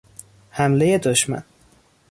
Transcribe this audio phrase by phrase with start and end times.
[0.51, 1.43] حملهی دشمن